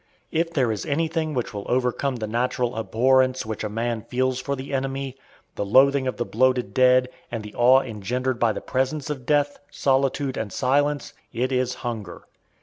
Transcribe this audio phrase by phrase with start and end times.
[0.31, 4.55] If there is anything which will overcome the natural abhorrence which a man feels for
[4.55, 5.15] the enemy,
[5.53, 9.59] the loathing of the bloated dead, and the awe engendered by the presence of death,
[9.69, 12.23] solitude, and silence, it is hunger.